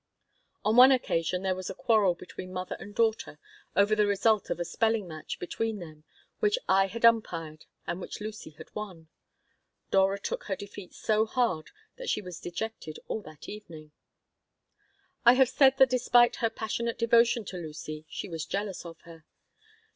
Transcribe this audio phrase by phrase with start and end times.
[0.65, 3.37] On one occasion there was a quarrel between mother and daughter
[3.75, 6.05] over the result of a spelling match between them
[6.39, 9.09] which I had umpired and which Lucy had won.
[9.91, 13.91] Dora took her defeat so hard that she was dejected all that evening
[15.23, 19.25] I have said that despite her passionate devotion to Lucy she was jealous of her.